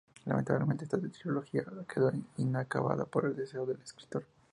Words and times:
Lamentablemente 0.25 0.85
esta 0.85 0.97
trilogía 0.99 1.63
quedó 1.87 2.11
inacabada 2.37 3.05
por 3.05 3.25
el 3.27 3.35
deceso 3.35 3.67
del 3.67 3.79
escritor. 3.83 4.25